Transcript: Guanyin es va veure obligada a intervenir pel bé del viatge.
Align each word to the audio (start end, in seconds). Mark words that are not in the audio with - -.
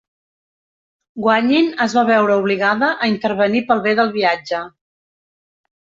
Guanyin 1.25 1.69
es 1.85 1.95
va 1.99 2.05
veure 2.09 2.37
obligada 2.43 2.91
a 3.07 3.11
intervenir 3.15 3.65
pel 3.69 3.85
bé 3.89 3.97
del 4.01 4.11
viatge. 4.19 4.63